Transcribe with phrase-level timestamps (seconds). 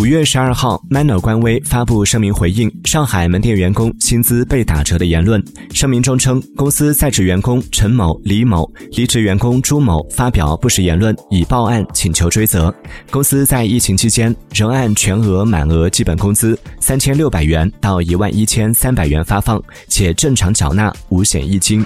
[0.00, 5.44] 五月十二号 manner 官微发布声明回应上海门店员工薪资被打折的言论。
[5.74, 12.74] 声明中称公司在职员工陈某李某离职员工朱某发表不实言论已报案请求追责。
[13.10, 21.84] 公司在疫情期间仍按全额满额基本工资三千六百元到一万一千三百元发放且正常缴纳五险一金。